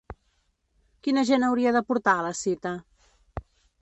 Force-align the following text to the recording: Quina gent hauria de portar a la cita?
Quina 1.07 1.23
gent 1.31 1.45
hauria 1.49 1.73
de 1.77 1.83
portar 1.91 2.17
a 2.21 2.25
la 2.29 2.33
cita? 2.41 2.73